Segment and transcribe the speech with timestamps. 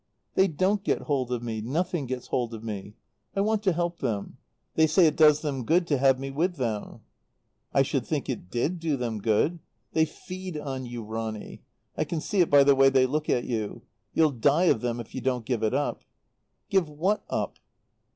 [0.33, 2.95] "They don't get hold of me nothing gets hold of me.
[3.35, 4.37] I want to help them.
[4.73, 7.01] They say it does them good to have me with them."
[7.71, 9.59] "I should think it did do them good!
[9.93, 11.61] They feed on you, Ronny.
[11.95, 13.83] I can see it by the way they look at you.
[14.15, 16.01] You'll die of them if you don't give it up."
[16.71, 17.59] "Give what up?"